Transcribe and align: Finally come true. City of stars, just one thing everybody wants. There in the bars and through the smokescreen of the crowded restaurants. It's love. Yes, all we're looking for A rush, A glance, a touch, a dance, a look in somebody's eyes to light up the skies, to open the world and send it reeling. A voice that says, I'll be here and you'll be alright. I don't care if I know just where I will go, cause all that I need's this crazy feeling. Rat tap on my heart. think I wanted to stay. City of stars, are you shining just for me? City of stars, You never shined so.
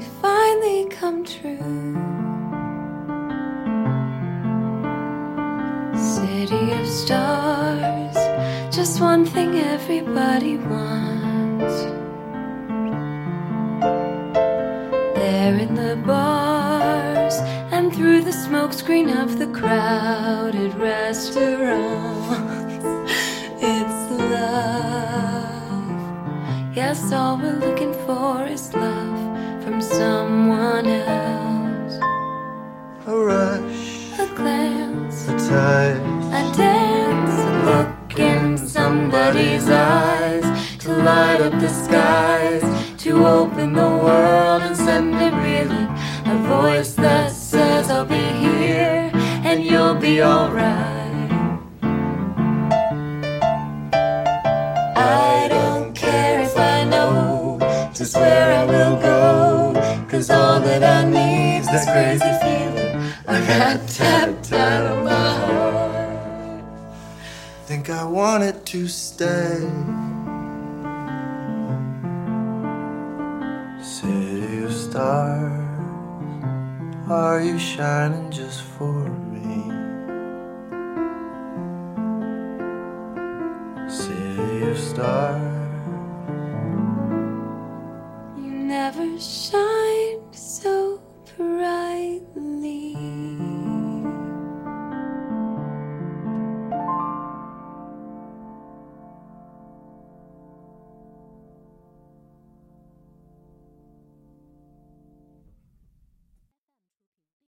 Finally 0.00 0.86
come 0.88 1.24
true. 1.24 1.96
City 5.94 6.72
of 6.72 6.86
stars, 6.86 8.16
just 8.74 9.00
one 9.00 9.24
thing 9.24 9.56
everybody 9.58 10.56
wants. 10.56 11.74
There 15.18 15.58
in 15.58 15.74
the 15.74 15.96
bars 16.06 17.34
and 17.72 17.92
through 17.94 18.22
the 18.22 18.30
smokescreen 18.30 19.10
of 19.22 19.38
the 19.38 19.48
crowded 19.48 20.74
restaurants. 20.74 22.84
It's 23.62 24.10
love. 24.32 25.54
Yes, 26.74 27.12
all 27.12 27.36
we're 27.36 27.58
looking 27.66 27.92
for 28.06 28.29
A 33.10 33.12
rush, 33.12 34.20
A 34.20 34.26
glance, 34.36 35.26
a 35.26 35.32
touch, 35.32 35.96
a 36.38 36.56
dance, 36.56 37.36
a 37.40 37.52
look 37.68 38.18
in 38.20 38.56
somebody's 38.56 39.68
eyes 39.68 40.44
to 40.78 40.92
light 40.92 41.40
up 41.40 41.58
the 41.58 41.68
skies, 41.68 42.62
to 43.02 43.26
open 43.26 43.72
the 43.72 43.90
world 44.04 44.62
and 44.62 44.76
send 44.76 45.16
it 45.16 45.34
reeling. 45.42 45.90
A 46.26 46.36
voice 46.46 46.94
that 46.94 47.32
says, 47.32 47.90
I'll 47.90 48.04
be 48.04 48.14
here 48.14 49.10
and 49.42 49.64
you'll 49.64 49.96
be 49.96 50.22
alright. 50.22 51.32
I 54.94 55.48
don't 55.48 55.96
care 55.96 56.42
if 56.42 56.56
I 56.56 56.84
know 56.84 57.58
just 57.92 58.14
where 58.14 58.52
I 58.60 58.64
will 58.66 58.96
go, 59.02 60.06
cause 60.08 60.30
all 60.30 60.60
that 60.60 60.84
I 60.84 61.10
need's 61.10 61.66
this 61.72 61.86
crazy 61.86 62.32
feeling. 62.40 62.89
Rat 63.50 63.88
tap 63.88 64.28
on 64.52 65.04
my 65.04 65.10
heart. 65.10 66.64
think 67.66 67.90
I 67.90 68.04
wanted 68.04 68.64
to 68.66 68.86
stay. 68.86 69.58
City 73.82 74.62
of 74.62 74.72
stars, 74.72 75.68
are 77.08 77.42
you 77.42 77.58
shining 77.58 78.30
just 78.30 78.62
for 78.62 79.08
me? 79.32 79.56
City 83.88 84.70
of 84.70 84.78
stars, 84.78 85.80
You 88.36 88.52
never 88.76 89.18
shined 89.18 90.36
so. 90.36 90.89